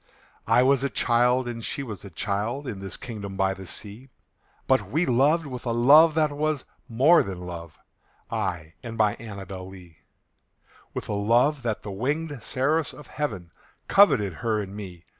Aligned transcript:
I 0.47 0.63
was 0.63 0.83
a 0.83 0.89
child 0.89 1.47
and 1.47 1.63
she 1.63 1.83
was 1.83 2.03
a 2.03 2.09
child, 2.09 2.65
In 2.67 2.79
this 2.79 2.97
kingdom 2.97 3.37
by 3.37 3.53
the 3.53 3.67
sea: 3.67 4.09
But 4.65 4.89
we 4.89 5.05
loved 5.05 5.45
with 5.45 5.63
a 5.67 5.71
love 5.73 6.15
that 6.15 6.31
was 6.31 6.65
more 6.89 7.21
than 7.21 7.41
love 7.41 7.77
I 8.31 8.73
and 8.81 8.97
my 8.97 9.13
ANNABEL 9.19 9.69
LEE; 9.69 9.97
With 10.95 11.07
a 11.07 11.13
love 11.13 11.61
that 11.61 11.83
the 11.83 11.91
winged 11.91 12.41
seraphs 12.41 12.93
of 12.93 13.05
heaven 13.13 13.51
Coveted 13.87 14.33
her 14.41 14.59
and 14.59 14.75
me. 14.75 15.05